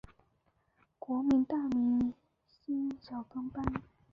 [0.97, 2.11] 国民大会大明
[2.47, 3.63] 星小跟班